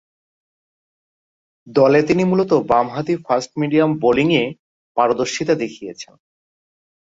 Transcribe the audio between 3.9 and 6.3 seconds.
বোলিংয়ে পারদর্শীতা দেখিয়েছেন।